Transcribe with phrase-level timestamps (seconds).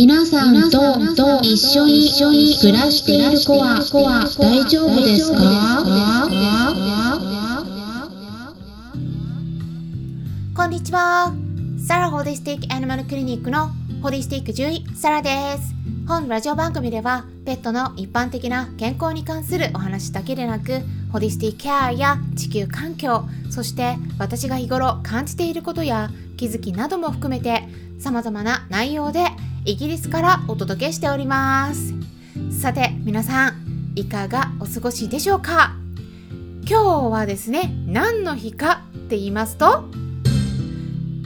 [0.00, 3.80] 皆さんと一緒に暮らしている子は
[4.38, 5.38] 大丈夫ですか？
[10.54, 11.32] こんにちは。
[11.84, 15.74] サラホリスティックアニマルクリニックのホリスティック獣医サラです。
[16.06, 19.58] 本ラジオ番組ではペットの一般的な健康に関す。
[19.58, 27.64] るお話だけでなくホリスティックケアや地球環境そして私が日頃感じていることや気づきなども含めて
[27.98, 29.24] 様々な内容で
[29.68, 31.92] イギリスからお届けしております。
[32.50, 35.74] さて皆さんいかがお過ごしでしょうか？
[36.66, 39.84] 今日はですね何の日かって言いますと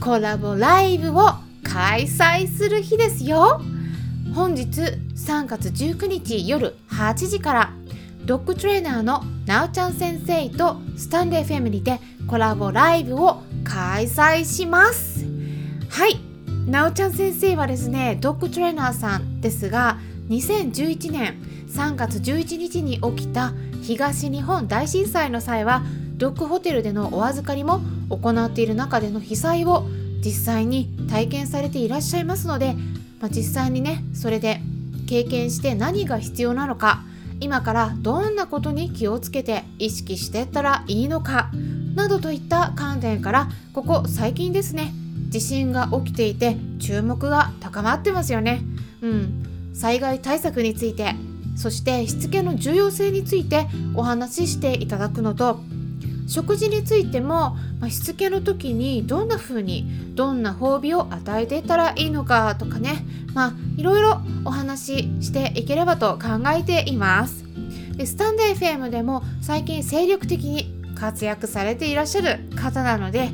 [0.00, 3.62] コラボライブを開催する日ですよ。
[4.34, 4.80] 本日
[5.14, 7.72] 3月19日夜8時から
[8.24, 15.26] ドッグトレーナーのなおちゃん先生とスタンド FM にてコラボライブを開催します。
[15.88, 16.31] はい。
[16.66, 19.98] なおちゃん先生はですねドッグトレーナーさんですが
[20.28, 25.82] 2011年3月11日に起きた東日本大震災の際は
[26.16, 29.84] ドッグホテルでのお預かりも行っている中での被災を
[30.24, 32.74] 実際に体験されていらっしゃいますので
[33.22, 34.60] まあ、実際にねそれで
[35.08, 37.04] 経験して何が必要なのか
[37.38, 41.50] 今からどんなことに気をつけて意識していったらいいのか
[41.94, 44.92] などといった観点からここ最近ですね
[45.32, 48.62] 地震が起きていて注目が高まってますよね。
[49.00, 51.16] うん、災害対策について
[51.56, 55.60] そしてしつけの重要性についてお話ししていただくのと
[56.28, 63.04] 食事についても、まあ、しつけの時にどんな風にどんな褒美を与えていったらいいのかとかね。
[63.34, 67.44] まあいろいろお話ししていければと考えています。
[67.96, 73.30] でスタンド FM でも最近精力的に活躍されていらっしゃる方なので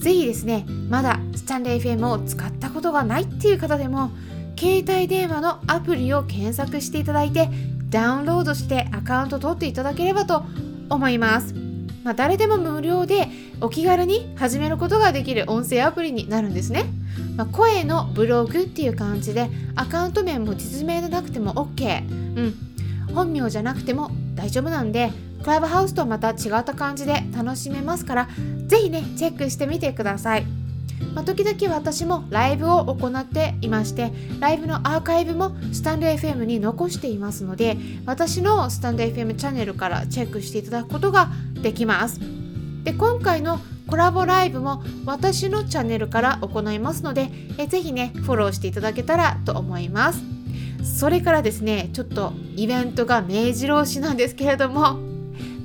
[0.00, 4.10] ぜひですねまだスタンド FM を使ったことがないっていう方でも
[4.58, 7.48] 携帯電話のアプリを検索していただいて
[7.88, 10.44] ダウンロードしてアカウント取っていただければと
[10.88, 11.54] 思います
[12.02, 13.28] まあ、誰でも無料で
[13.60, 16.86] お気軽に始めることができる音声アプリになるんですね。
[17.36, 22.08] まあ、声のブログっていう感じでアカウント名も実名でなくても OK。
[22.08, 22.54] うん。
[23.14, 25.12] 本名じゃなくても大丈夫なんで、
[25.42, 28.28] クラブハウスとまた違った感じで楽しめますから、
[28.66, 30.60] ぜひね、チェックしてみてください。
[31.14, 42.20] まあ、時々私もライブを行っていましてライブのアーカイブもスタンド FM に残していますので私のスタンド FM チャンネルからチェックしていただくことができます
[42.84, 43.58] で今回の
[43.88, 50.22] コラボライブも私のチャンネルから行いますのでえぜひねフォローしていただけたらと思います
[50.82, 55.09] それからですねちょっとイベントが目白押しなんですけれども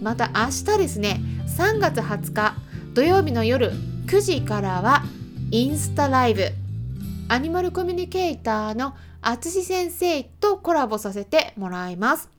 [0.05, 1.19] また明日ですね
[1.57, 2.55] 3月20日
[2.93, 3.71] 土曜日の夜
[4.05, 5.01] 9時からは
[5.49, 6.43] インスタライブ
[7.27, 8.93] アニマルコミュニケーターの
[9.23, 12.29] あつし先生とコラボさせてもらいます。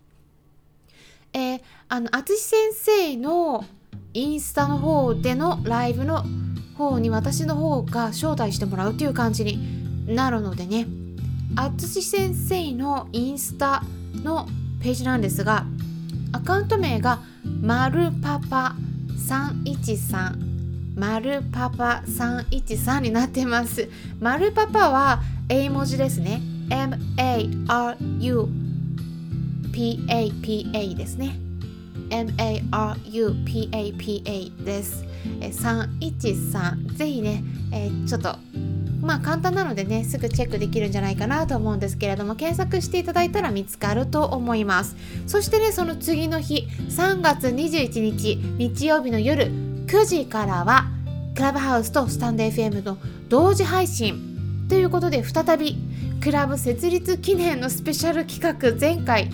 [1.33, 3.65] えー、あのあつし先生の
[4.15, 6.25] インスタの方でのライブの
[6.79, 10.87] 方に私の方が招待してもらうっていう感じになるのでね
[11.57, 13.83] あつし先生のインスタ
[14.15, 14.47] の
[14.81, 15.67] ページなんですが
[16.31, 17.19] アカウント名が
[17.63, 18.77] まるパパ
[19.29, 20.47] 313
[20.97, 23.91] 丸パパ313になってます。
[24.19, 26.41] 丸パパは英文字ですね。
[26.71, 27.65] M-A-R-U-P-A-P-A
[30.95, 31.39] ですね。
[32.09, 32.65] M-A-R-U-P-A-P-A
[34.65, 35.05] です。
[35.41, 38.37] え313ぜひね、えー、ちょっと
[39.07, 44.97] まあ簡単なのでねすぐチェックできるんじゃないかなと思うんですけれども検索していただいたら見つかると思います。
[45.27, 49.47] そしてねその次の日3月21日日曜日の夜
[49.87, 50.87] 9時からは
[51.35, 55.77] クラブハウスとスタンド FM の同時配信ということで再び
[56.21, 59.31] クラブ設立記念のスペシャル企画前回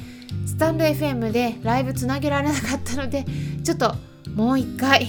[0.47, 3.25] スタンド FM でライブつなげられなかったので
[3.65, 3.94] ちょっと
[4.34, 5.06] もう一回。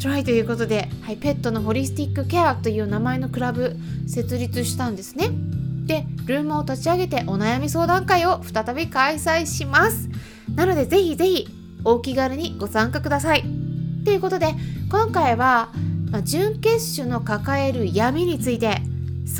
[0.00, 5.30] トライということで、はい、ペットのホリスティックケアという名前のクラブ設立したんですね。
[5.86, 10.08] でルームを立ち上げてお悩み相談会を再び開催します。
[10.54, 11.48] なのでぜひぜひ
[11.84, 13.44] お気軽にご参加ください。
[14.04, 14.54] ということで
[14.90, 15.72] 今回は、
[16.10, 18.78] まあ、準決種の抱える闇について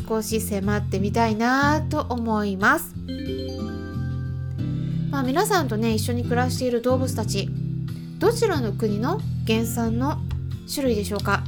[0.08, 2.94] 少し迫ってみたいなと思います。
[5.11, 7.49] まあ、皆さんとね一緒に暮らしている動物たち
[8.19, 10.19] どちらの国の原産の
[10.73, 11.43] 種類でしょうか、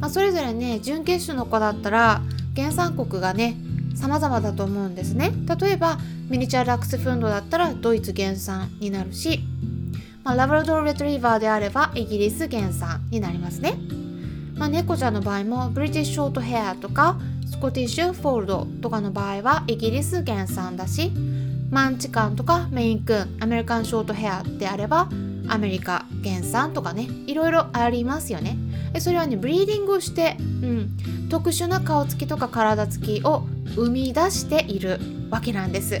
[0.00, 2.22] まあ、それぞれね準決種の子だったら
[2.54, 3.56] 原産国がね
[3.94, 5.98] 様々だと思うんですね例えば
[6.28, 9.40] ミニチュアラックスフンドだったらドイツ原産になるし
[10.24, 13.74] まあ、ラブラドーレトリーバーであればイギリス原産になりますね。
[14.56, 17.18] まあ、猫ちゃんの場合もブリティッシュショートヘアとか
[17.50, 21.10] スコティッシュフォールドとかの場合はイギリス原産だし
[21.70, 25.08] マンチカンとかメインクーンアメリカンショートヘアであれば
[25.52, 28.56] アメリカ原産とかねいろいろありますよね。
[28.98, 33.44] それはねブリーディングをして、うん、特殊な顔つきとか体つきを
[33.74, 34.98] 生み出している
[35.30, 36.00] わけなんです。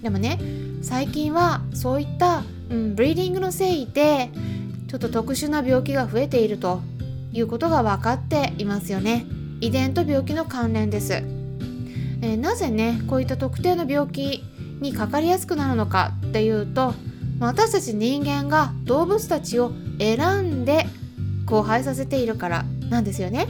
[0.00, 0.38] でもね
[0.82, 4.30] 最近はそういった、うん、ブリーディングのせいで
[4.86, 6.80] ちょっと特殊な病気が増えていると
[7.32, 9.26] いうことが分かっていますよね。
[9.60, 14.44] 遺伝と病気の関連です、えー、なぜねこういった特定の病気
[14.80, 16.94] にかかりやすくなるのかっていうと
[17.40, 20.86] 私たち人間が動物たちを選んで
[21.44, 23.46] 交配させているからなんですよね。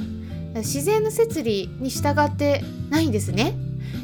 [0.57, 3.55] 自然の摂理に従ってないんですね。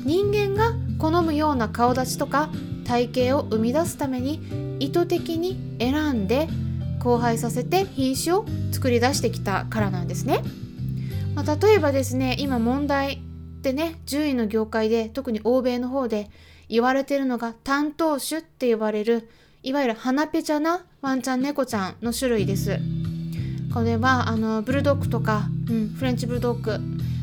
[0.05, 2.51] 人間が好むような顔立ちとか
[2.85, 4.41] 体型を生み出すために
[4.81, 6.49] 意図的に選んで
[6.99, 10.43] 交配させて品種を作り出してきたからなんですね、
[11.35, 13.19] まあ、例えばですね今問題っ
[13.63, 16.31] てね獣医の業界で特に欧米の方で
[16.69, 19.29] 言われてるのが担当種って呼ばれる
[19.63, 22.79] いわゆる鼻ペチャなワンちゃん猫ちゃんの種類です。
[23.75, 26.79] これはあのブルドッグとか、うん、フレンチブルドッグ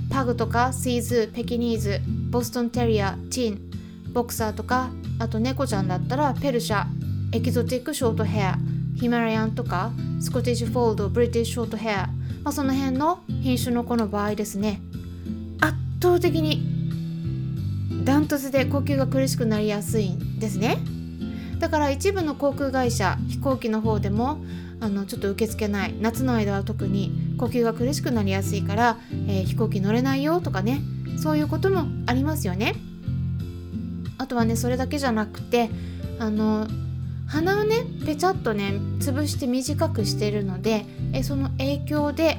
[0.09, 1.99] パグとかシーズペキニーズ
[2.29, 3.71] ボストンテリアチン
[4.13, 4.89] ボクサーとか
[5.19, 6.85] あと猫ちゃんだったらペルシャ
[7.33, 8.57] エキゾティックショートヘア
[8.95, 9.91] ヒマラヤンとか
[10.21, 12.07] スコティッシュフォールドブリティッシュショートヘア、
[12.43, 14.79] まあ、その辺の品種の子の場合ですね。
[15.59, 16.63] 圧倒的に
[18.05, 20.77] ダントツで呼吸が苦しくなりやすいんですね。
[21.59, 24.39] だから一部の航空会社飛行機の方でも
[24.79, 25.95] あのちょっと受け付けない。
[25.99, 30.81] 夏の間は特に呼吸が苦しくなりやすいから、えー、飛行機乗れないよとかね。
[31.17, 32.75] そういうこともありますよね。
[34.17, 35.69] あとはねそれだけじゃなくて
[36.19, 36.67] あの
[37.27, 42.37] 鼻をねぺちゃっとね潰して短くしてるのでえその影響で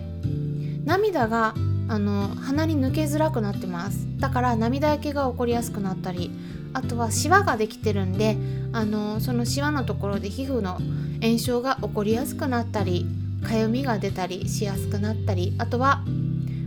[0.85, 1.55] 涙が
[1.89, 4.07] あの鼻に抜けづらくなってます。
[4.19, 6.31] だから涙焼けが起こりやすくなったり
[6.75, 8.37] あとはシワができてるんで
[8.73, 10.79] あのそのシワのところで皮膚の
[11.23, 13.07] 炎症が起こりやすくなったり
[13.43, 16.03] かゆみが出たりしやすくなったりあとは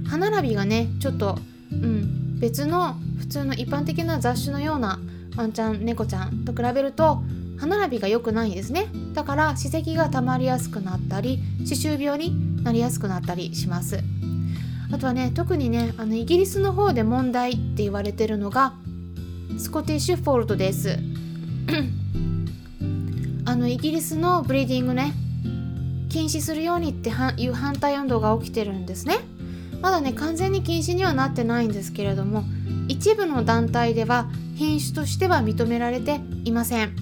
[0.08, 1.38] 歯並びがねちょっと、
[1.72, 5.00] うん、別の普通の一般的な雑種のような
[5.36, 7.22] ワンちゃん猫ちゃんと比べると
[7.60, 8.88] 歯並びが良くないんですね。
[9.14, 14.00] だから歯石が溜まりやすくなったり歯周病になりやすくなったりします。
[14.92, 18.74] あとはね特にねあのイギリスの方で問題って言われてるのが
[19.58, 20.98] スコティッシュフォールドです。
[23.46, 25.14] あのイギリスのブリーディングね
[26.10, 29.18] 禁止するようにっていう反対運動が起きてるんですね。
[29.82, 32.44] まだね完全に禁止にはなってないんですけれども
[32.88, 36.96] 一部の団体では品種としては認められていません。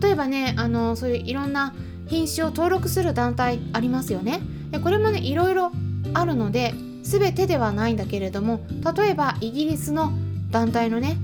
[0.00, 1.74] 例えばねあのそういういろんな
[2.06, 4.40] 品種を登録する団体ありますよね。
[4.70, 5.70] でこれもねいろいろ
[6.12, 8.60] あるので全てではないんだけれども
[8.96, 10.12] 例えばイギリスの
[10.50, 11.16] 団体のね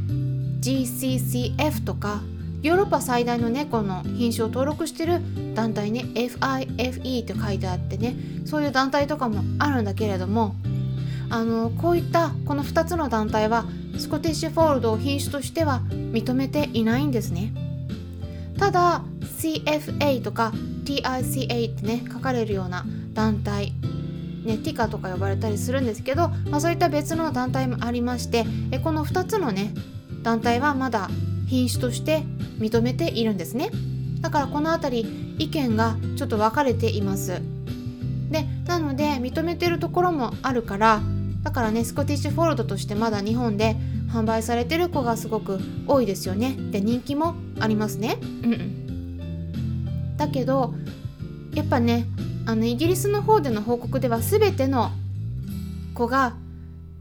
[0.61, 2.23] GCCF とか
[2.62, 5.21] ヨーロッパ最大の猫の品種を登録してる
[5.55, 10.55] 団体ね FIFE って書いてあってねそういう団体とかもあるんだけれども
[11.31, 13.65] あのこういったこの2つの団体は
[13.99, 17.53] スコティッシュフォールドを品種としては認めていないんですね。
[18.59, 20.53] ただ CFA とか
[20.85, 22.85] TICA ってね書かれるような
[23.15, 23.73] 団体
[24.45, 29.75] ね、ティカとか呼ばれたりするんですけど、まあ、そういった別の団体もありましてえこの2つのね
[30.23, 31.11] 団体はまだ
[31.47, 32.23] 品種として
[32.59, 33.70] 認めているんですね。
[34.20, 37.41] だからこの辺り意見がちょっと分かれています。
[38.31, 41.01] でなので認めてるところもあるから
[41.43, 43.77] だからねスコティッシュフォールドとしてまだ日本で
[44.13, 46.56] 販売されてる子がすごく多いですよね。
[46.70, 48.19] で人気もありますね。
[48.20, 50.17] うん。
[50.17, 50.75] だけど
[51.55, 52.06] やっぱね
[52.47, 54.91] あのイギリスの方での報告では全ての
[55.94, 56.35] 子が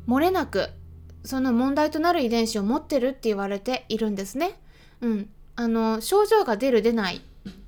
[0.08, 0.70] 漏れなく
[1.24, 4.60] その問題となる遺伝子を持ってるって言われているんですね。
[5.02, 7.22] うん、あの症状が出る出ない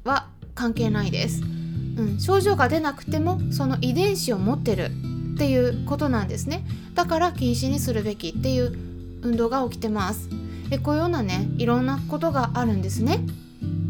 [0.03, 1.41] は関係ないです。
[1.43, 4.91] うん、症状が出なくてもその遺伝子を持ってる
[5.35, 6.65] っていうことなんですね。
[6.93, 8.73] だから禁止にするべきっていう
[9.21, 10.29] 運動が起きてます。
[10.69, 13.19] でこういうようなねいろんなことがあるんですね。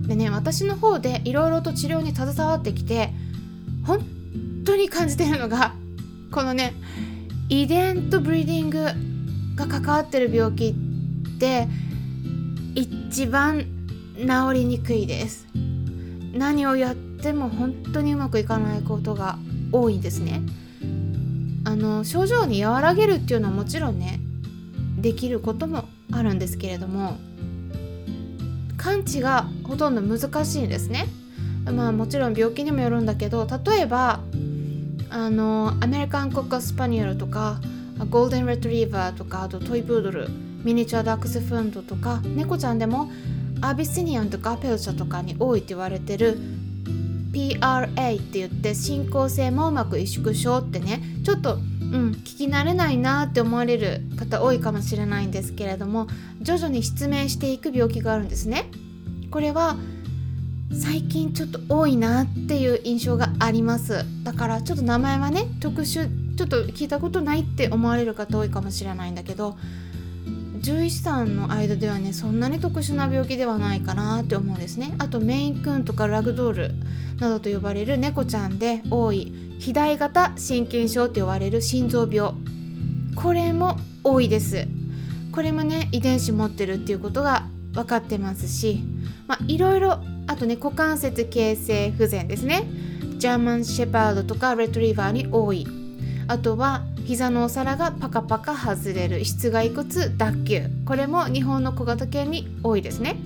[0.07, 3.13] でね私の方でいろいろと治療に携わってきて
[3.85, 4.01] 本
[4.65, 5.73] 当に感じてるのが
[6.31, 6.73] このね
[7.49, 8.83] 遺伝とブリーディング
[9.55, 10.73] が関わってる病気っ
[11.37, 11.67] て
[12.75, 13.65] 一番
[14.15, 15.47] 治りにくいです。
[16.33, 19.37] 何をやっても本当にうまくいかないことが
[19.71, 20.41] 多いですね。
[21.65, 24.19] あの症状に和らげるっていうのはもちろんね
[24.97, 27.17] できることもあるんですけれども
[28.77, 31.07] 完治がほとんど難しいんですね。
[31.65, 34.19] まあもちろん病気にもよるんだけど例えば
[35.09, 37.59] あのアメリカンコッカスパニエルとか
[38.09, 40.29] ゴールデンレトリーバーとかあとトイプードル
[40.63, 43.11] ミニチュアダックスフンドとか猫ちゃんでも
[43.61, 46.39] アビシニアンとかペルシャとかに多いって言われてる
[47.31, 56.07] PRA って言って進行性網膜萎縮症ってねちょっとうん聞き慣れないなって思われる方多いかもしれないんですけれども
[56.41, 58.65] 徐々に失明していく病気があるんですね。
[59.29, 59.77] これは
[60.73, 64.05] 最近ちょっと多いなっていう印象があります。
[64.23, 69.57] だからちょっと名前はね特殊ちょっと聞いたことないって思われる方多いかもしれないんだけど
[70.61, 74.95] 獣医師さんの間ではねそんなに特殊な病気ではないかなって思うんですね。
[74.97, 76.71] あとメインクーンとかラグドール
[77.19, 82.33] などと呼ばれる猫ちゃんで多い肥大型心筋症と呼ばれる心臓病。
[83.15, 84.67] これも多いです。
[85.31, 88.83] これもね遺伝子持ってるっていうことが分かってますし
[89.27, 89.99] まあいろいろ
[90.31, 92.63] あとね股関節形成不全ですね。
[93.17, 95.67] ジャーマンシェパードとかレトリーバーに多い。
[96.27, 99.25] あとは膝のお皿がパカパカ外れる。
[99.25, 100.69] 室外骨脱臼。
[100.85, 103.17] これも日本の小型犬に多いですね。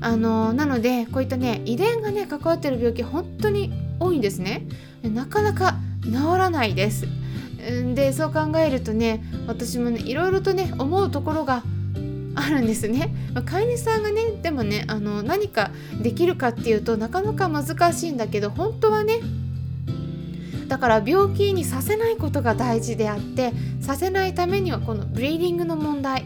[0.00, 4.66] あのなのでこういったね遺伝がね関わってる病気本当に多いんですね。
[5.04, 7.06] なかなか治らないです。
[7.94, 11.62] でそう考えるとね私もねいろいろとね思うところが
[12.38, 19.20] あるんですね、まあ、飼い主さんがねでもねあの何かできるかっていうとなかなか難しいんだけど本当はね
[20.68, 26.24] だから病気にさせないことが大事であってさせないためにはこのブリーディングの問題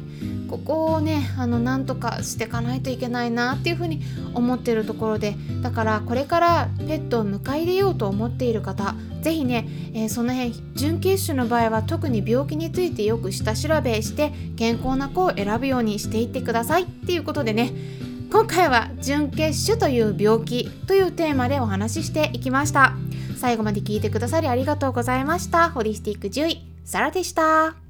[0.53, 4.03] ここをねあのなんとかしていかないといけないなっていうふうに
[4.35, 17.73] 思ってるところでだからこれからペットを迎え入れようと思っている方是非ね、えー、その辺準決種の場合は特に病気についてよく下調べして健康な子を選ぶようにしていってくださいっていうことでね
[18.31, 22.95] 今回は準決種という病気というテーマでお話ししていきました。
[23.37, 25.71] 最後まで聞いてくださりありがとうございました。
[25.71, 27.82] ホリスティック獣医サラでした。